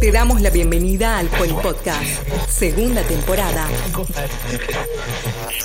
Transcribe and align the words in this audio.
Te 0.00 0.12
damos 0.12 0.42
la 0.42 0.50
bienvenida 0.50 1.18
al 1.18 1.28
Polipodcast, 1.28 2.28
segunda 2.48 3.02
temporada. 3.02 3.66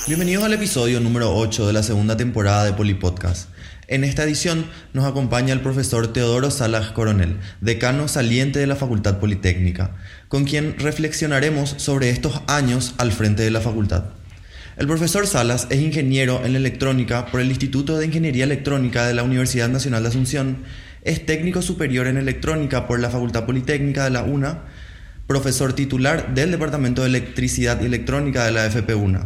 Bienvenidos 0.07 0.43
al 0.45 0.53
episodio 0.53 1.01
número 1.01 1.35
8 1.35 1.67
de 1.67 1.73
la 1.73 1.83
segunda 1.83 2.15
temporada 2.15 2.63
de 2.63 2.73
Polipodcast. 2.73 3.49
En 3.87 4.05
esta 4.05 4.23
edición 4.23 4.65
nos 4.93 5.05
acompaña 5.05 5.53
el 5.53 5.59
profesor 5.59 6.13
Teodoro 6.13 6.49
Salas 6.49 6.91
Coronel, 6.91 7.39
decano 7.59 8.07
saliente 8.07 8.59
de 8.59 8.67
la 8.67 8.77
Facultad 8.77 9.19
Politécnica, 9.19 9.97
con 10.29 10.45
quien 10.45 10.79
reflexionaremos 10.79 11.75
sobre 11.77 12.09
estos 12.09 12.41
años 12.47 12.95
al 12.97 13.11
frente 13.11 13.43
de 13.43 13.51
la 13.51 13.59
facultad. 13.59 14.05
El 14.77 14.87
profesor 14.87 15.27
Salas 15.27 15.67
es 15.69 15.81
ingeniero 15.81 16.45
en 16.45 16.55
electrónica 16.55 17.25
por 17.25 17.41
el 17.41 17.49
Instituto 17.49 17.97
de 17.97 18.05
Ingeniería 18.05 18.45
Electrónica 18.45 19.05
de 19.05 19.13
la 19.13 19.23
Universidad 19.23 19.67
Nacional 19.67 20.03
de 20.03 20.09
Asunción 20.09 20.57
es 21.03 21.25
técnico 21.25 21.61
superior 21.61 22.07
en 22.07 22.17
electrónica 22.17 22.87
por 22.87 22.99
la 22.99 23.09
Facultad 23.09 23.45
Politécnica 23.45 24.03
de 24.03 24.11
la 24.11 24.23
UNA, 24.23 24.63
profesor 25.27 25.73
titular 25.73 26.33
del 26.33 26.51
Departamento 26.51 27.01
de 27.01 27.07
Electricidad 27.07 27.81
y 27.81 27.85
Electrónica 27.85 28.45
de 28.45 28.51
la 28.51 28.69
FP1. 28.69 29.25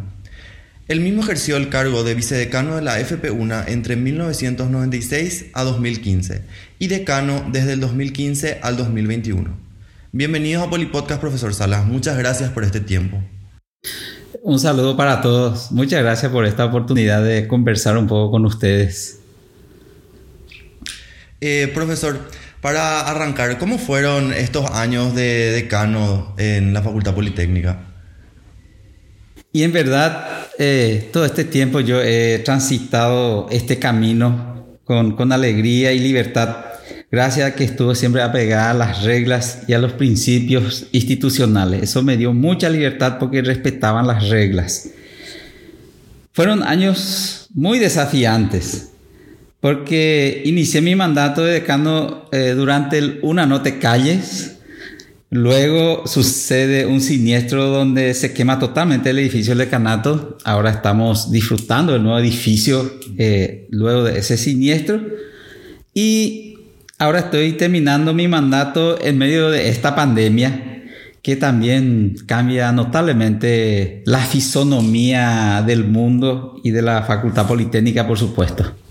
Él 0.87 1.01
mismo 1.01 1.23
ejerció 1.23 1.57
el 1.57 1.69
cargo 1.69 2.03
de 2.03 2.13
vicedecano 2.13 2.75
de 2.75 2.83
la 2.83 2.99
FP1 2.99 3.65
entre 3.69 3.95
1996 3.95 5.47
a 5.53 5.63
2015 5.63 6.43
y 6.77 6.87
decano 6.87 7.43
desde 7.51 7.73
el 7.73 7.79
2015 7.79 8.59
al 8.61 8.77
2021. 8.77 9.57
Bienvenidos 10.11 10.63
a 10.63 10.69
Polipodcast, 10.69 11.19
profesor 11.19 11.55
Salas. 11.55 11.87
Muchas 11.87 12.17
gracias 12.17 12.51
por 12.51 12.63
este 12.63 12.81
tiempo. 12.81 13.19
Un 14.43 14.59
saludo 14.59 14.95
para 14.95 15.21
todos. 15.21 15.71
Muchas 15.71 16.03
gracias 16.03 16.31
por 16.31 16.45
esta 16.45 16.65
oportunidad 16.65 17.23
de 17.23 17.47
conversar 17.47 17.97
un 17.97 18.05
poco 18.05 18.29
con 18.29 18.45
ustedes. 18.45 19.24
Eh, 21.47 21.67
profesor, 21.67 22.19
para 22.59 23.01
arrancar, 23.01 23.59
¿cómo 23.59 23.77
fueron 23.77 24.33
estos 24.33 24.67
años 24.71 25.13
de 25.13 25.51
decano 25.51 26.33
en 26.39 26.73
la 26.73 26.81
Facultad 26.81 27.13
Politécnica? 27.13 27.83
Y 29.53 29.61
en 29.61 29.71
verdad, 29.71 30.47
eh, 30.57 31.07
todo 31.13 31.23
este 31.23 31.43
tiempo 31.43 31.81
yo 31.81 32.01
he 32.01 32.39
transitado 32.39 33.45
este 33.51 33.77
camino 33.77 34.79
con, 34.85 35.15
con 35.15 35.31
alegría 35.31 35.93
y 35.93 35.99
libertad, 35.99 36.65
gracias 37.11 37.51
a 37.51 37.53
que 37.53 37.65
estuve 37.65 37.93
siempre 37.93 38.23
apegada 38.23 38.71
a 38.71 38.73
las 38.73 39.03
reglas 39.03 39.65
y 39.67 39.73
a 39.73 39.77
los 39.77 39.93
principios 39.93 40.87
institucionales. 40.93 41.83
Eso 41.83 42.01
me 42.01 42.17
dio 42.17 42.33
mucha 42.33 42.69
libertad 42.71 43.17
porque 43.19 43.43
respetaban 43.43 44.07
las 44.07 44.29
reglas. 44.29 44.89
Fueron 46.33 46.63
años 46.63 47.49
muy 47.53 47.77
desafiantes 47.77 48.94
porque 49.59 50.43
inicié 50.45 50.81
mi 50.81 50.95
mandato 50.95 51.43
de 51.43 51.53
decano 51.53 52.25
eh, 52.31 52.53
durante 52.55 52.97
el 52.97 53.19
Una 53.21 53.45
no 53.45 53.61
te 53.61 53.79
calles. 53.79 54.57
Luego 55.31 56.05
sucede 56.05 56.85
un 56.85 57.01
siniestro 57.01 57.65
donde 57.65 58.13
se 58.13 58.33
quema 58.33 58.59
totalmente 58.59 59.09
el 59.09 59.19
edificio 59.19 59.51
del 59.51 59.65
decanato. 59.65 60.37
Ahora 60.43 60.69
estamos 60.69 61.31
disfrutando 61.31 61.93
del 61.93 62.03
nuevo 62.03 62.19
edificio 62.19 62.99
eh, 63.17 63.67
luego 63.71 64.03
de 64.03 64.19
ese 64.19 64.37
siniestro. 64.37 65.01
Y 65.93 66.57
ahora 66.99 67.19
estoy 67.19 67.53
terminando 67.53 68.13
mi 68.13 68.27
mandato 68.27 69.01
en 69.01 69.17
medio 69.17 69.49
de 69.49 69.69
esta 69.69 69.95
pandemia 69.95 70.75
que 71.25 71.35
también 71.35 72.17
cambia 72.27 72.71
notablemente 72.71 74.03
la 74.05 74.19
fisonomía 74.19 75.63
del 75.65 75.83
mundo 75.83 76.61
y 76.63 76.69
de 76.69 76.83
la 76.83 77.01
Facultad 77.01 77.47
Politécnica, 77.47 78.07
por 78.07 78.19
supuesto. 78.19 78.84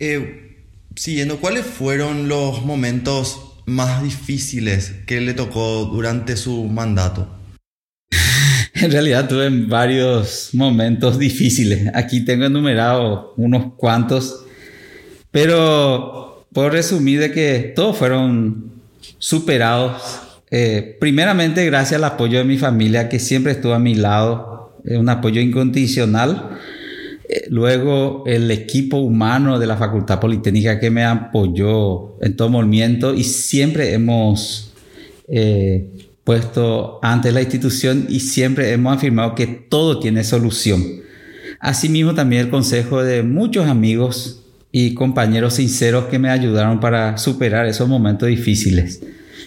Eh, 0.00 0.64
siguiendo, 0.94 1.38
¿cuáles 1.38 1.66
fueron 1.66 2.28
los 2.28 2.64
momentos 2.64 3.40
más 3.66 4.02
difíciles 4.02 4.94
que 5.06 5.20
le 5.20 5.34
tocó 5.34 5.86
durante 5.86 6.36
su 6.36 6.64
mandato? 6.64 7.34
En 8.74 8.92
realidad 8.92 9.28
tuve 9.28 9.50
varios 9.66 10.50
momentos 10.52 11.18
difíciles. 11.18 11.90
Aquí 11.94 12.24
tengo 12.24 12.44
enumerado 12.44 13.34
unos 13.36 13.74
cuantos, 13.74 14.44
pero 15.32 16.46
puedo 16.52 16.70
resumir 16.70 17.18
de 17.18 17.32
que 17.32 17.72
todos 17.74 17.96
fueron 17.96 18.70
superados. 19.18 20.20
Eh, 20.52 20.96
primeramente 21.00 21.66
gracias 21.66 21.98
al 21.98 22.04
apoyo 22.04 22.38
de 22.38 22.44
mi 22.44 22.56
familia 22.56 23.08
que 23.08 23.18
siempre 23.18 23.52
estuvo 23.52 23.74
a 23.74 23.80
mi 23.80 23.96
lado, 23.96 24.78
eh, 24.84 24.96
un 24.96 25.08
apoyo 25.08 25.40
incondicional 25.40 26.58
luego 27.50 28.24
el 28.26 28.50
equipo 28.50 28.98
humano 28.98 29.58
de 29.58 29.66
la 29.66 29.76
Facultad 29.76 30.20
Politécnica 30.20 30.80
que 30.80 30.90
me 30.90 31.04
apoyó 31.04 32.16
en 32.22 32.36
todo 32.36 32.48
movimiento 32.48 33.14
y 33.14 33.24
siempre 33.24 33.92
hemos 33.92 34.72
eh, 35.28 35.88
puesto 36.24 36.98
ante 37.02 37.32
la 37.32 37.42
institución 37.42 38.06
y 38.08 38.20
siempre 38.20 38.72
hemos 38.72 38.96
afirmado 38.96 39.34
que 39.34 39.46
todo 39.46 39.98
tiene 39.98 40.24
solución. 40.24 40.82
Asimismo 41.60 42.14
también 42.14 42.42
el 42.42 42.50
consejo 42.50 43.02
de 43.02 43.22
muchos 43.22 43.66
amigos 43.66 44.44
y 44.70 44.94
compañeros 44.94 45.54
sinceros 45.54 46.06
que 46.06 46.18
me 46.18 46.30
ayudaron 46.30 46.80
para 46.80 47.18
superar 47.18 47.66
esos 47.66 47.88
momentos 47.88 48.28
difíciles. 48.28 49.02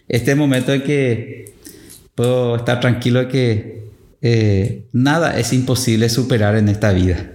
Este 0.08 0.36
momento 0.36 0.74
en 0.74 0.84
que 0.84 1.54
puedo 2.16 2.58
estar 2.58 2.80
tranquilo 2.80 3.20
de 3.20 3.28
que 3.28 3.82
eh, 4.22 4.84
nada 4.92 5.40
es 5.40 5.54
imposible 5.54 6.10
superar 6.10 6.56
en 6.56 6.70
esta 6.70 6.92
vida. 6.92 7.32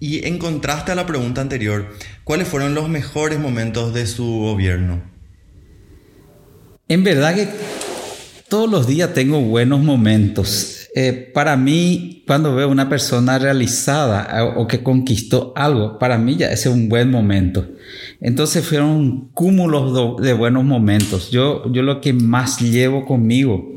Y 0.00 0.26
en 0.26 0.38
contraste 0.38 0.92
a 0.92 0.94
la 0.94 1.04
pregunta 1.04 1.42
anterior, 1.42 1.86
¿cuáles 2.24 2.48
fueron 2.48 2.74
los 2.74 2.88
mejores 2.88 3.38
momentos 3.38 3.92
de 3.92 4.06
su 4.06 4.24
gobierno? 4.24 5.02
En 6.88 7.04
verdad 7.04 7.34
que 7.34 7.48
todos 8.48 8.68
los 8.68 8.86
días 8.86 9.12
tengo 9.12 9.42
buenos 9.42 9.80
momentos. 9.80 10.88
Eh, 10.94 11.30
para 11.34 11.56
mí, 11.58 12.24
cuando 12.26 12.54
veo 12.54 12.70
una 12.70 12.88
persona 12.88 13.38
realizada 13.38 14.54
o 14.56 14.66
que 14.66 14.82
conquistó 14.82 15.52
algo, 15.54 15.98
para 15.98 16.16
mí 16.16 16.36
ya 16.36 16.50
ese 16.50 16.70
es 16.70 16.74
un 16.74 16.88
buen 16.88 17.10
momento. 17.10 17.68
Entonces 18.22 18.64
fueron 18.64 19.28
cúmulos 19.34 20.20
de 20.22 20.32
buenos 20.32 20.64
momentos. 20.64 21.30
Yo, 21.30 21.70
yo 21.70 21.82
lo 21.82 22.00
que 22.00 22.14
más 22.14 22.60
llevo 22.60 23.04
conmigo, 23.04 23.70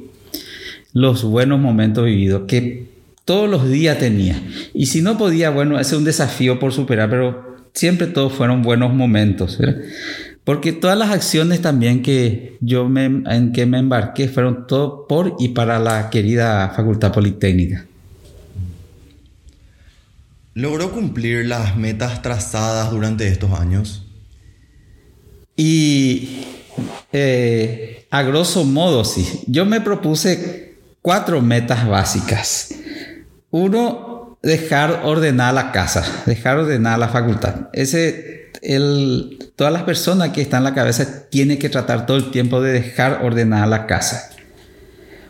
los 0.93 1.23
buenos 1.23 1.59
momentos 1.59 2.05
vividos, 2.05 2.43
que 2.47 2.92
todos 3.25 3.49
los 3.49 3.69
días 3.69 3.99
tenía. 3.99 4.41
Y 4.73 4.87
si 4.87 5.01
no 5.01 5.17
podía, 5.17 5.49
bueno, 5.49 5.79
ese 5.79 5.95
es 5.95 5.97
un 5.97 6.05
desafío 6.05 6.59
por 6.59 6.73
superar, 6.73 7.09
pero 7.09 7.57
siempre 7.73 8.07
todos 8.07 8.33
fueron 8.33 8.61
buenos 8.61 8.93
momentos. 8.93 9.59
Porque 10.43 10.73
todas 10.73 10.97
las 10.97 11.11
acciones 11.11 11.61
también 11.61 12.01
que 12.01 12.57
yo 12.59 12.89
me, 12.89 13.05
en 13.05 13.53
que 13.53 13.65
me 13.65 13.79
embarqué 13.79 14.27
fueron 14.27 14.67
todo 14.67 15.07
por 15.07 15.35
y 15.39 15.49
para 15.49 15.79
la 15.79 16.09
querida 16.09 16.73
Facultad 16.75 17.13
Politécnica. 17.13 17.85
¿Logró 20.55 20.91
cumplir 20.91 21.47
las 21.47 21.77
metas 21.77 22.21
trazadas 22.21 22.91
durante 22.91 23.27
estos 23.27 23.51
años? 23.59 24.05
Y 25.55 26.41
eh, 27.11 28.05
a 28.11 28.21
grosso 28.23 28.63
modo, 28.63 29.05
sí. 29.05 29.41
Yo 29.47 29.65
me 29.65 29.81
propuse 29.81 30.75
cuatro 31.01 31.41
metas 31.41 31.87
básicas. 31.87 32.75
Uno, 33.53 34.39
dejar 34.41 35.01
ordenada 35.03 35.51
la 35.51 35.71
casa, 35.71 36.23
dejar 36.25 36.57
ordenada 36.57 36.97
la 36.97 37.09
facultad. 37.09 37.69
Ese, 37.71 38.49
el, 38.63 39.37
todas 39.55 39.71
las 39.71 39.83
personas 39.83 40.29
que 40.29 40.41
están 40.41 40.61
en 40.61 40.63
la 40.63 40.73
cabeza 40.73 41.29
tienen 41.29 41.59
que 41.59 41.69
tratar 41.69 42.07
todo 42.07 42.17
el 42.17 42.31
tiempo 42.31 42.61
de 42.61 42.73
dejar 42.73 43.19
ordenada 43.23 43.67
la 43.67 43.85
casa. 43.85 44.31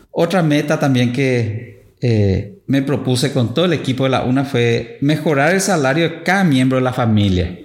Otra 0.10 0.42
meta 0.42 0.80
también 0.80 1.12
que 1.12 1.96
eh, 2.00 2.60
me 2.66 2.82
propuse 2.82 3.34
con 3.34 3.54
todo 3.54 3.66
el 3.66 3.74
equipo 3.74 4.06
de 4.06 4.12
la 4.12 4.24
UNA 4.24 4.46
fue 4.46 5.00
mejorar 5.02 5.54
el 5.54 5.60
salario 5.60 6.06
de 6.06 6.24
cada 6.24 6.46
miembro 6.46 6.78
de 6.78 6.86
la 6.86 6.94
familia. 6.94 7.60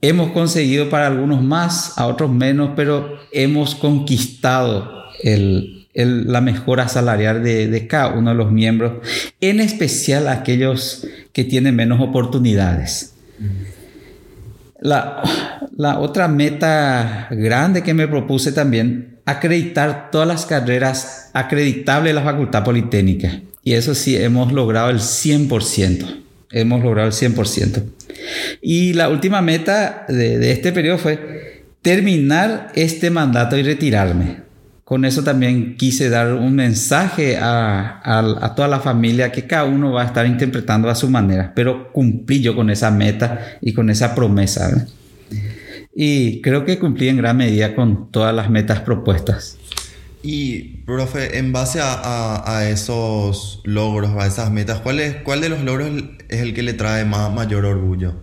Hemos 0.00 0.30
conseguido 0.30 0.88
para 0.88 1.08
algunos 1.08 1.42
más, 1.42 1.98
a 1.98 2.06
otros 2.06 2.30
menos, 2.30 2.70
pero 2.76 3.18
hemos 3.32 3.74
conquistado 3.74 5.02
el, 5.20 5.83
la 5.94 6.40
mejora 6.40 6.88
salarial 6.88 7.42
de, 7.42 7.86
cada 7.88 8.14
uno 8.14 8.30
de 8.30 8.36
los 8.36 8.50
miembros, 8.50 8.94
en 9.40 9.60
especial 9.60 10.28
aquellos 10.28 11.06
que 11.32 11.44
tienen 11.44 11.76
menos 11.76 12.00
oportunidades. 12.00 13.14
La, 14.80 15.22
otra 15.98 16.28
meta 16.28 17.28
grande 17.30 17.82
que 17.82 17.94
me 17.94 18.08
propuse 18.08 18.52
también, 18.52 19.18
acreditar 19.24 20.10
todas 20.10 20.28
las 20.28 20.46
carreras 20.46 21.30
acreditables 21.32 22.10
de 22.10 22.20
la 22.20 22.24
Facultad 22.24 22.64
Politécnica. 22.64 23.40
Y 23.62 23.72
eso 23.72 23.94
sí, 23.94 24.16
hemos 24.16 24.52
logrado 24.52 24.90
el 24.90 24.98
100%. 24.98 26.22
Hemos 26.50 26.82
logrado 26.82 27.08
el 27.08 27.14
100%. 27.14 27.82
Y 28.60 28.92
la 28.92 29.08
última 29.08 29.40
meta 29.40 30.04
de, 30.08 30.38
de 30.38 30.52
este 30.52 30.72
periodo 30.72 30.98
fue 30.98 31.64
terminar 31.82 32.70
este 32.74 33.10
mandato 33.10 33.56
y 33.56 33.62
retirarme 33.62 34.43
con 34.84 35.06
eso 35.06 35.24
también 35.24 35.76
quise 35.76 36.10
dar 36.10 36.34
un 36.34 36.54
mensaje 36.54 37.38
a, 37.40 38.52
toda 38.54 38.68
la 38.68 38.80
familia 38.80 39.32
que 39.32 39.46
cada 39.46 39.64
uno 39.64 39.92
va 39.92 40.02
a 40.02 40.06
estar 40.06 40.26
interpretando 40.26 40.90
a 40.90 40.94
su 40.94 41.08
manera, 41.08 41.52
pero 41.54 41.90
cumplí 41.92 42.42
yo 42.42 42.54
con 42.54 42.68
esa 42.68 42.90
meta 42.90 43.58
y 43.62 43.72
con 43.72 43.88
esa 43.88 44.14
promesa. 44.14 44.86
y 45.94 46.42
creo 46.42 46.64
que 46.64 46.78
cumplí 46.78 47.08
en 47.08 47.16
gran 47.16 47.36
medida 47.36 47.74
con 47.74 48.10
todas 48.10 48.34
las 48.34 48.50
metas 48.50 48.80
propuestas. 48.80 49.58
Y, 50.22 50.78
profe, 50.86 51.36
en 51.38 51.52
base 51.52 51.80
a, 51.82 52.66
esos 52.70 53.60
logros, 53.64 54.12
a 54.18 54.26
esas 54.26 54.50
metas, 54.50 54.80
¿cuál, 54.80 55.00
es, 55.00 55.16
¿cuál 55.16 55.42
de 55.42 55.50
los 55.50 55.60
logros 55.62 55.90
es 56.30 56.40
el 56.40 56.54
que 56.54 56.62
le 56.62 56.72
trae 56.72 57.04
más, 57.04 57.30
mayor 57.30 57.66
orgullo? 57.66 58.14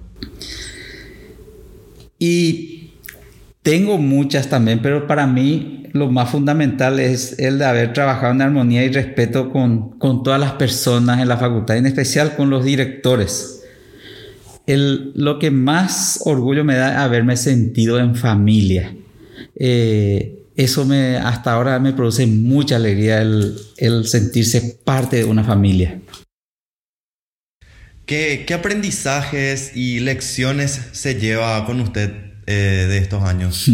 Y 2.18 2.81
tengo 3.62 3.98
muchas 3.98 4.50
también, 4.50 4.82
pero 4.82 5.08
para 5.08 5.28
mí 5.28 5.84
lo 5.94 6.10
más 6.10 6.30
fundamental 6.30 7.00
es 7.00 7.38
el 7.40 7.60
de 7.60 7.66
haber 7.66 7.94
trabajado 7.94 8.34
en 8.34 8.42
armonía 8.42 8.84
y 8.84 8.90
respeto 8.90 9.52
con, 9.52 9.98
con 10.00 10.24
todas 10.24 10.40
las 10.40 10.54
personas 10.54 11.22
en 11.22 11.28
la 11.28 11.38
facultad, 11.38 11.78
en 11.78 11.86
especial 11.86 12.36
con 12.36 12.50
los 12.50 12.64
directores. 12.64 13.64
El, 14.68 15.12
lo 15.16 15.40
que 15.40 15.52
más 15.52 16.22
orgullo 16.26 16.64
me 16.64 16.76
da 16.76 16.92
es 16.92 16.98
haberme 16.98 17.36
sentido 17.36 18.00
en 18.00 18.16
familia. 18.16 18.96
Eh, 19.56 20.42
eso 20.56 20.86
me, 20.86 21.18
hasta 21.18 21.54
ahora 21.54 21.80
me 21.80 21.94
produce 21.94 22.26
mucha 22.28 22.76
alegría 22.76 23.22
el, 23.22 24.06
sentirse 24.06 24.80
parte 24.84 25.18
de 25.18 25.26
una 25.26 25.44
familia. 25.44 26.02
¿Qué, 28.06 28.46
aprendizajes 28.54 29.76
y 29.76 30.00
lecciones 30.02 30.90
se 30.92 31.16
lleva 31.16 31.66
con 31.66 31.80
usted 31.80 32.31
eh, 32.52 32.88
de 32.88 32.98
estos 32.98 33.24
años 33.24 33.70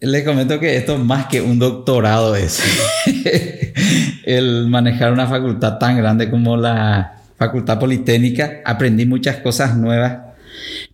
Le 0.00 0.24
comento 0.24 0.58
que 0.58 0.76
esto 0.76 0.98
más 0.98 1.26
que 1.26 1.40
un 1.40 1.58
doctorado 1.58 2.34
es 2.34 2.60
el 4.24 4.66
manejar 4.68 5.12
una 5.12 5.26
facultad 5.26 5.78
tan 5.78 5.96
grande 5.96 6.30
como 6.30 6.56
la 6.56 7.16
Facultad 7.36 7.78
Politécnica. 7.78 8.60
Aprendí 8.64 9.06
muchas 9.06 9.36
cosas 9.36 9.76
nuevas, 9.76 10.18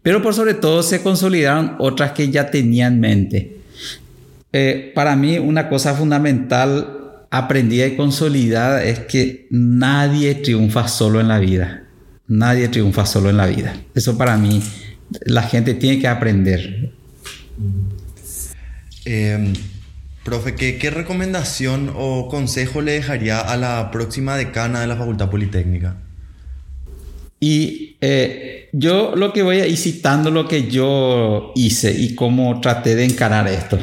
pero 0.02 0.22
por 0.22 0.34
sobre 0.34 0.54
todo 0.54 0.82
se 0.82 1.02
consolidaron 1.02 1.76
otras 1.78 2.12
que 2.12 2.30
ya 2.30 2.50
tenía 2.50 2.86
en 2.86 3.00
mente. 3.00 3.56
Eh, 4.52 4.92
para 4.94 5.16
mí 5.16 5.38
una 5.38 5.68
cosa 5.68 5.94
fundamental 5.94 7.24
aprendida 7.30 7.86
y 7.86 7.96
consolidada 7.96 8.82
es 8.84 9.00
que 9.00 9.46
nadie 9.50 10.34
triunfa 10.36 10.88
solo 10.88 11.20
en 11.20 11.28
la 11.28 11.38
vida. 11.38 11.84
Nadie 12.28 12.68
triunfa 12.68 13.06
solo 13.06 13.30
en 13.30 13.36
la 13.36 13.46
vida. 13.46 13.74
Eso 13.94 14.18
para 14.18 14.36
mí 14.36 14.62
la 15.24 15.42
gente 15.42 15.74
tiene 15.74 16.00
que 16.00 16.08
aprender. 16.08 16.92
Em, 19.04 19.52
profe, 20.24 20.54
¿qué, 20.54 20.90
recomendación 20.90 21.92
o 21.94 22.28
consejo 22.28 22.82
le 22.82 22.92
dejaría 22.92 23.40
a 23.40 23.56
la 23.56 23.90
próxima 23.90 24.36
decana 24.36 24.80
de 24.80 24.86
la 24.86 24.96
Facultad 24.96 25.30
Politécnica? 25.30 25.96
Y 27.38 27.96
eh, 28.00 28.68
yo 28.72 29.14
lo 29.14 29.32
que 29.32 29.42
voy 29.42 29.60
a 29.60 29.66
ir 29.66 29.76
citando 29.76 30.30
lo 30.30 30.48
que 30.48 30.68
yo 30.68 31.52
hice 31.54 31.92
y 31.92 32.14
cómo 32.14 32.60
traté 32.60 32.94
de 32.96 33.04
encarar 33.04 33.46
esto 33.46 33.78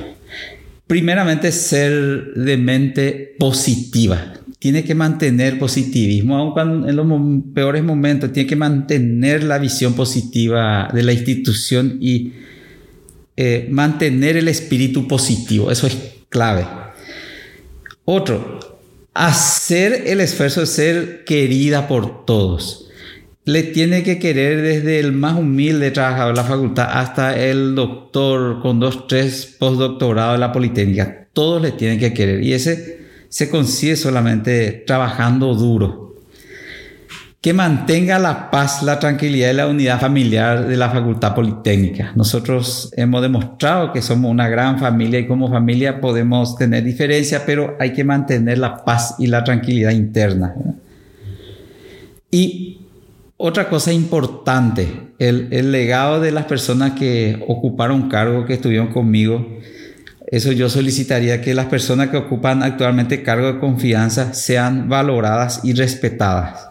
primeramente 0.88 1.52
ser 1.52 2.34
de 2.36 2.58
mente 2.58 3.36
positiva. 3.40 4.34
Tiene 4.64 4.86
que 4.86 4.96
mantener 4.96 5.60
positivismo, 5.60 6.38
aun 6.38 6.88
en 6.88 6.96
los 6.96 7.06
peores 7.54 7.84
momentos, 7.84 8.32
tiene 8.32 8.48
que 8.48 8.56
mantener 8.56 9.44
la 9.44 9.58
visión 9.58 9.94
positiva 9.94 10.88
de 10.94 11.04
la 11.04 11.12
institución 11.12 11.98
y 12.00 12.32
eh, 13.36 13.68
mantener 13.70 14.38
el 14.38 14.48
espíritu 14.48 15.06
positivo. 15.06 15.70
Eso 15.70 15.86
es 15.88 15.98
clave. 16.30 16.66
Otro, 18.06 18.78
hacer 19.14 20.04
el 20.06 20.22
esfuerzo 20.22 20.62
de 20.62 20.68
ser 20.68 21.26
querida 21.26 21.90
por 21.90 22.24
todos 22.24 22.90
le 23.44 23.64
tiene 23.64 24.04
que 24.04 24.18
querer 24.18 24.62
desde 24.62 25.02
el 25.02 25.12
más 25.12 25.38
humilde 25.38 25.92
trabajador 25.92 26.36
de 26.36 26.42
la 26.42 26.48
facultad 26.48 26.88
hasta 26.90 27.38
el 27.38 27.76
doctor 27.76 28.62
con 28.62 28.80
dos, 28.80 29.08
tres 29.10 29.58
postdoctorados 29.60 30.36
de 30.36 30.40
la 30.40 30.54
Politécnica. 30.54 31.28
Todos 31.34 31.62
le 31.62 31.74
tienen 31.74 32.00
que 32.00 32.14
querer 32.14 32.42
y 32.42 32.54
ese 32.54 33.03
se 33.34 33.50
consigue 33.50 33.96
solamente 33.96 34.84
trabajando 34.86 35.56
duro. 35.56 36.14
Que 37.42 37.52
mantenga 37.52 38.20
la 38.20 38.52
paz, 38.52 38.84
la 38.84 39.00
tranquilidad 39.00 39.50
y 39.50 39.54
la 39.56 39.66
unidad 39.66 40.00
familiar 40.00 40.68
de 40.68 40.78
la 40.78 40.92
Facultad 40.92 41.34
Politécnica. 41.34 42.12
Nosotros 42.16 42.94
hemos 42.96 43.24
demostrado 43.24 43.92
que 43.92 44.04
somos 44.04 44.30
una 44.30 44.48
gran 44.50 44.78
familia 44.78 45.20
y 45.20 45.26
como 45.26 45.50
familia 45.50 46.00
podemos 46.00 46.56
tener 46.58 46.84
diferencias, 46.84 47.42
pero 47.44 47.76
hay 47.80 47.92
que 47.94 48.04
mantener 48.04 48.60
la 48.60 48.86
paz 48.86 49.16
y 49.18 49.26
la 49.26 49.44
tranquilidad 49.44 49.90
interna. 49.90 50.54
Y 52.30 52.82
otra 53.38 53.68
cosa 53.68 53.92
importante, 53.92 54.88
el, 55.18 55.72
legado 55.72 56.22
de 56.22 56.32
las 56.32 56.46
personas 56.46 56.92
que 56.92 57.44
ocuparon 57.48 58.10
cargo, 58.10 58.46
que 58.46 58.54
estuvieron 58.54 58.90
conmigo, 58.94 59.44
eso 60.28 60.52
yo 60.52 60.70
solicitaría 60.70 61.42
que 61.42 61.54
las 61.54 61.66
personas 61.68 62.10
que 62.10 62.18
ocupan 62.18 62.64
actualmente 62.64 63.24
cargo 63.24 63.54
de 63.54 63.60
confianza 63.60 64.34
sean 64.34 64.90
valoradas 64.90 65.62
y 65.64 65.74
respetadas. 65.74 66.70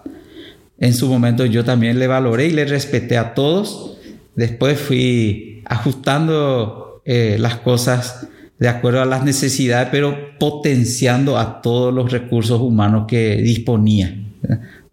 En 0.79 0.95
su 0.95 1.09
momento 1.09 1.45
yo 1.47 1.65
también 1.65 1.99
le 1.99 2.07
valoré 2.07 2.47
y 2.47 2.53
le 2.53 2.65
respeté 2.65 3.17
a 3.17 3.35
todos. 3.35 3.99
Después 4.35 4.81
fui 4.81 5.63
ajustando 5.67 7.03
eh, 7.05 7.37
las 7.39 7.57
cosas 7.57 8.27
de 8.59 8.69
acuerdo 8.69 9.03
a 9.03 9.05
las 9.07 9.25
necesidades, 9.25 9.89
pero 9.91 10.39
potenciando 10.39 11.39
a 11.39 11.61
todos 11.63 11.93
los 11.93 12.11
recursos 12.11 12.61
humanos 12.61 13.05
que 13.09 13.37
disponía. 13.37 14.17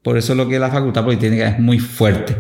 Por 0.02 0.18
eso 0.18 0.36
lo 0.36 0.48
que 0.48 0.60
la 0.60 0.70
Facultad 0.70 1.04
Politécnica 1.04 1.50
es 1.50 1.60
muy 1.60 1.80
fuerte. 1.80 2.36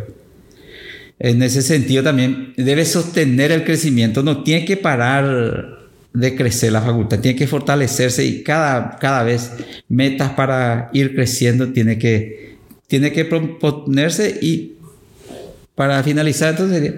En 1.19 1.43
ese 1.43 1.61
sentido 1.61 2.03
también 2.03 2.53
debe 2.55 2.85
sostener 2.85 3.51
el 3.51 3.63
crecimiento, 3.63 4.23
no 4.23 4.43
tiene 4.43 4.65
que 4.65 4.77
parar 4.77 5.78
de 6.13 6.35
crecer 6.35 6.71
la 6.71 6.81
facultad, 6.81 7.19
tiene 7.19 7.37
que 7.37 7.47
fortalecerse 7.47 8.25
y 8.25 8.43
cada, 8.43 8.97
cada 8.97 9.23
vez 9.23 9.51
metas 9.87 10.31
para 10.31 10.89
ir 10.93 11.15
creciendo 11.15 11.71
tiene 11.71 11.97
que, 11.97 12.57
tiene 12.87 13.11
que 13.11 13.25
proponerse 13.25 14.39
y 14.41 14.75
para 15.75 16.01
finalizar 16.03 16.51
entonces 16.51 16.95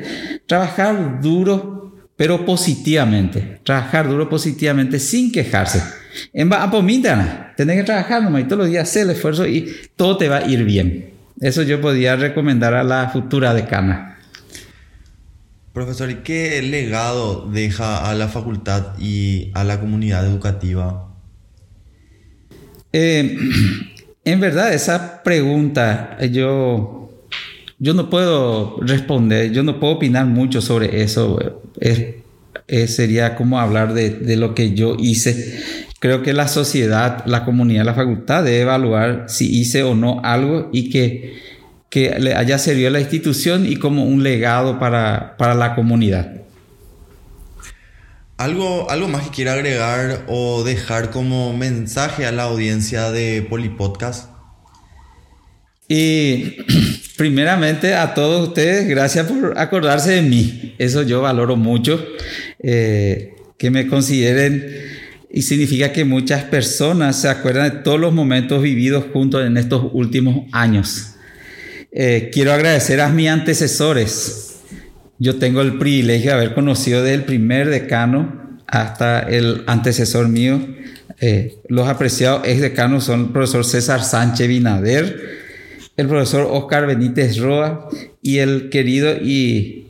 trabajar 0.47 1.21
duro 1.21 1.81
pero 2.21 2.45
positivamente, 2.45 3.59
trabajar 3.63 4.07
duro 4.07 4.29
positivamente 4.29 4.99
sin 4.99 5.31
quejarse. 5.31 5.81
En 6.33 6.53
Apomítana, 6.53 7.51
tenés 7.57 7.77
que 7.77 7.83
trabajar 7.83 8.21
nomás 8.21 8.41
y 8.41 8.43
todos 8.43 8.59
los 8.59 8.69
días 8.69 8.87
hacer 8.87 9.05
el 9.05 9.11
esfuerzo 9.11 9.47
y 9.47 9.73
todo 9.95 10.17
te 10.17 10.29
va 10.29 10.37
a 10.37 10.45
ir 10.45 10.63
bien. 10.63 11.09
Eso 11.39 11.63
yo 11.63 11.81
podría 11.81 12.15
recomendar 12.15 12.75
a 12.75 12.83
la 12.83 13.09
futura 13.09 13.55
decana. 13.55 14.10
Profesor, 15.73 16.11
¿y 16.11 16.15
qué 16.15 16.61
legado 16.61 17.49
deja 17.49 18.09
a 18.09 18.13
la 18.13 18.27
facultad 18.27 18.97
y 18.99 19.51
a 19.53 19.63
la 19.63 19.79
comunidad 19.79 20.25
educativa? 20.25 21.09
Eh, 22.91 23.37
en 24.25 24.39
verdad, 24.39 24.73
esa 24.73 25.23
pregunta 25.23 26.17
yo, 26.29 27.25
yo 27.79 27.93
no 27.93 28.09
puedo 28.09 28.77
responder, 28.81 29.51
yo 29.51 29.63
no 29.63 29.79
puedo 29.79 29.93
opinar 29.93 30.25
mucho 30.25 30.61
sobre 30.61 31.03
eso. 31.03 31.39
sería 32.87 33.35
como 33.35 33.59
hablar 33.59 33.93
de, 33.93 34.09
de, 34.09 34.35
lo 34.35 34.53
que 34.53 34.73
yo 34.73 34.95
hice 34.99 35.61
creo 36.01 36.23
que 36.23 36.33
la 36.33 36.47
sociedad, 36.47 37.23
la 37.27 37.45
comunidad, 37.45 37.85
la 37.85 37.93
facultad 37.93 38.43
debe 38.43 38.61
evaluar 38.61 39.25
si 39.27 39.59
hice 39.59 39.83
o 39.83 39.93
no 39.93 40.19
algo 40.23 40.69
y 40.73 40.89
que, 40.89 41.35
que 41.91 42.17
le 42.19 42.33
haya 42.33 42.57
servido 42.57 42.87
a 42.87 42.91
la 42.91 43.01
institución 43.01 43.67
y 43.67 43.75
como 43.75 44.05
un 44.05 44.23
legado 44.23 44.79
para, 44.79 45.35
para 45.37 45.53
la 45.53 45.75
comunidad. 45.75 46.41
¿Algo, 48.37 48.89
¿Algo 48.89 49.07
más 49.07 49.25
que 49.25 49.29
quiera 49.29 49.53
agregar 49.53 50.23
o 50.27 50.63
dejar 50.63 51.11
como 51.11 51.55
mensaje 51.55 52.25
a 52.25 52.31
la 52.31 52.43
audiencia 52.43 53.11
de 53.11 53.45
Polipodcast? 53.47 54.31
Y 55.87 56.57
primeramente 57.17 57.93
a 57.93 58.15
todos 58.15 58.47
ustedes, 58.47 58.87
gracias 58.87 59.27
por 59.27 59.59
acordarse 59.59 60.11
de 60.11 60.21
mí. 60.23 60.73
Eso 60.79 61.03
yo 61.03 61.21
valoro 61.21 61.57
mucho. 61.57 62.03
Eh, 62.63 63.35
que 63.61 63.69
me 63.69 63.85
consideren 63.85 64.65
y 65.29 65.43
significa 65.43 65.91
que 65.91 66.03
muchas 66.03 66.43
personas 66.45 67.21
se 67.21 67.29
acuerdan 67.29 67.69
de 67.69 67.79
todos 67.83 67.99
los 67.99 68.11
momentos 68.11 68.63
vividos 68.63 69.05
juntos 69.13 69.45
en 69.45 69.55
estos 69.55 69.83
últimos 69.93 70.47
años. 70.51 71.10
Eh, 71.93 72.29
quiero 72.31 72.53
agradecer 72.53 73.01
a 73.01 73.09
mis 73.09 73.27
antecesores. 73.27 74.61
Yo 75.19 75.37
tengo 75.37 75.61
el 75.61 75.77
privilegio 75.77 76.31
de 76.31 76.37
haber 76.37 76.53
conocido 76.53 77.03
desde 77.03 77.15
el 77.15 77.25
primer 77.25 77.69
decano 77.69 78.59
hasta 78.65 79.19
el 79.19 79.63
antecesor 79.67 80.29
mío. 80.29 80.65
Eh, 81.19 81.57
los 81.67 81.87
apreciados 81.87 82.47
ex 82.47 82.61
decanos 82.61 83.03
son 83.03 83.19
el 83.19 83.25
profesor 83.27 83.65
César 83.65 84.03
Sánchez 84.03 84.47
Binader, 84.47 85.19
el 85.97 86.07
profesor 86.07 86.47
Oscar 86.49 86.87
Benítez 86.87 87.37
Roa 87.37 87.89
y 88.21 88.37
el 88.37 88.69
querido 88.69 89.17
y 89.17 89.87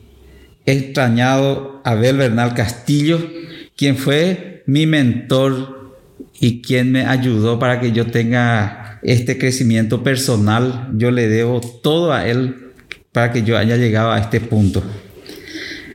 extrañado 0.66 1.80
Abel 1.84 2.16
Bernal 2.16 2.54
Castillo, 2.54 3.30
quien 3.76 3.96
fue 3.96 4.64
mi 4.66 4.86
mentor 4.86 5.94
y 6.40 6.60
quien 6.62 6.90
me 6.90 7.06
ayudó 7.06 7.58
para 7.58 7.80
que 7.80 7.92
yo 7.92 8.06
tenga 8.06 8.81
este 9.02 9.38
crecimiento 9.38 10.02
personal. 10.02 10.90
Yo 10.94 11.10
le 11.10 11.28
debo 11.28 11.60
todo 11.60 12.12
a 12.12 12.26
él 12.26 12.72
para 13.12 13.32
que 13.32 13.42
yo 13.42 13.58
haya 13.58 13.76
llegado 13.76 14.12
a 14.12 14.18
este 14.18 14.40
punto. 14.40 14.82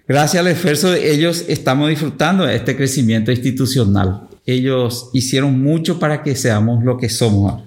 Gracias 0.08 0.40
al 0.40 0.48
esfuerzo 0.48 0.92
de 0.92 1.12
ellos 1.12 1.46
estamos 1.50 1.90
disfrutando 1.90 2.46
de 2.46 2.56
este 2.56 2.78
crecimiento 2.78 3.32
institucional. 3.32 4.28
Ellos 4.46 5.10
hicieron 5.14 5.62
mucho 5.62 6.00
para 6.00 6.24
que 6.24 6.36
seamos 6.36 6.84
lo 6.84 6.98
que 6.98 7.10
somos. 7.10 7.64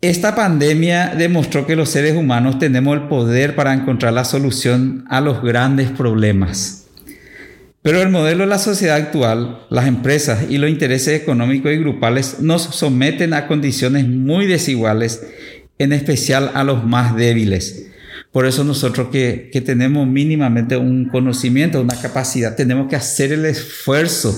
Esta 0.00 0.34
pandemia 0.34 1.14
demostró 1.16 1.66
que 1.66 1.76
los 1.76 1.88
seres 1.88 2.16
humanos 2.16 2.58
tenemos 2.58 2.96
el 2.96 3.08
poder 3.08 3.54
para 3.54 3.72
encontrar 3.72 4.12
la 4.12 4.24
solución 4.24 5.04
a 5.08 5.20
los 5.20 5.42
grandes 5.42 5.90
problemas. 5.90 6.85
Pero 7.86 8.02
el 8.02 8.08
modelo 8.08 8.40
de 8.40 8.50
la 8.50 8.58
sociedad 8.58 8.96
actual, 8.96 9.64
las 9.70 9.86
empresas 9.86 10.46
y 10.50 10.58
los 10.58 10.68
intereses 10.68 11.22
económicos 11.22 11.70
y 11.70 11.76
grupales 11.76 12.40
nos 12.40 12.62
someten 12.62 13.32
a 13.32 13.46
condiciones 13.46 14.08
muy 14.08 14.46
desiguales, 14.46 15.24
en 15.78 15.92
especial 15.92 16.50
a 16.54 16.64
los 16.64 16.82
más 16.82 17.14
débiles. 17.14 17.86
Por 18.32 18.44
eso 18.44 18.64
nosotros 18.64 19.10
que, 19.12 19.62
tenemos 19.64 20.04
mínimamente 20.08 20.76
un 20.76 21.04
conocimiento, 21.04 21.80
una 21.80 21.94
capacidad, 21.94 22.56
tenemos 22.56 22.88
que 22.88 22.96
hacer 22.96 23.30
el 23.30 23.44
esfuerzo 23.44 24.36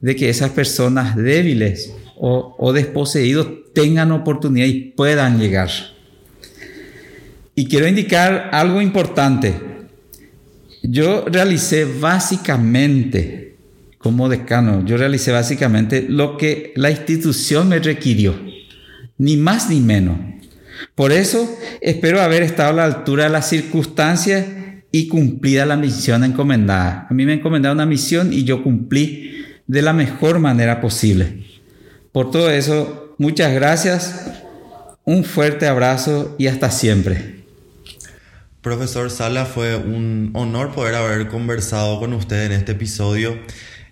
de 0.00 0.16
que 0.16 0.28
esas 0.28 0.50
personas 0.50 1.14
débiles 1.14 1.92
o, 2.16 2.56
o 2.58 2.72
desposeídos 2.72 3.72
tengan 3.72 4.10
oportunidad 4.10 4.66
y 4.66 4.90
puedan 4.96 5.38
llegar. 5.38 5.70
Y 7.54 7.68
quiero 7.68 7.86
indicar 7.86 8.48
algo 8.50 8.82
importante. 8.82 9.73
Yo 10.86 11.24
realicé 11.26 11.86
básicamente, 11.86 13.56
como 13.96 14.28
decano, 14.28 14.84
yo 14.84 14.98
realicé 14.98 15.32
básicamente 15.32 16.04
lo 16.06 16.36
que 16.36 16.74
la 16.76 16.90
institución 16.90 17.70
me 17.70 17.78
requirió, 17.78 18.38
ni 19.16 19.38
más 19.38 19.70
ni 19.70 19.80
menos. 19.80 20.18
Por 20.94 21.10
eso 21.12 21.58
espero 21.80 22.20
haber 22.20 22.42
estado 22.42 22.68
a 22.70 22.74
la 22.74 22.84
altura 22.84 23.24
de 23.24 23.30
las 23.30 23.48
circunstancias 23.48 24.44
y 24.92 25.08
cumplida 25.08 25.64
la 25.64 25.78
misión 25.78 26.22
encomendada. 26.22 27.06
A 27.08 27.14
mí 27.14 27.24
me 27.24 27.32
encomendado 27.32 27.74
una 27.74 27.86
misión 27.86 28.34
y 28.34 28.44
yo 28.44 28.62
cumplí 28.62 29.42
de 29.66 29.80
la 29.80 29.94
mejor 29.94 30.38
manera 30.38 30.82
posible. 30.82 31.44
Por 32.12 32.30
todo 32.30 32.50
eso, 32.50 33.14
muchas 33.16 33.54
gracias, 33.54 34.30
un 35.04 35.24
fuerte 35.24 35.66
abrazo 35.66 36.36
y 36.38 36.48
hasta 36.48 36.70
siempre. 36.70 37.43
Profesor 38.64 39.10
Sala, 39.10 39.44
fue 39.44 39.76
un 39.76 40.30
honor 40.32 40.72
poder 40.72 40.94
haber 40.94 41.28
conversado 41.28 42.00
con 42.00 42.14
usted 42.14 42.46
en 42.46 42.52
este 42.52 42.72
episodio. 42.72 43.38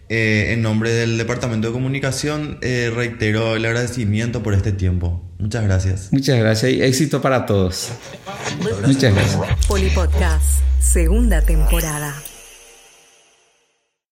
Eh, 0.08 0.52
en 0.54 0.62
nombre 0.62 0.90
del 0.90 1.18
Departamento 1.18 1.68
de 1.68 1.74
Comunicación, 1.74 2.58
eh, 2.62 2.90
reitero 2.92 3.54
el 3.54 3.66
agradecimiento 3.66 4.42
por 4.42 4.54
este 4.54 4.72
tiempo. 4.72 5.22
Muchas 5.38 5.64
gracias. 5.64 6.08
Muchas 6.10 6.38
gracias 6.38 6.72
y 6.72 6.82
éxito 6.82 7.20
para 7.20 7.44
todos. 7.44 7.90
Muchas 8.86 9.14
gracias. 9.14 9.38
Polipodcast, 9.68 10.62
segunda 10.80 11.42
temporada. 11.42 12.14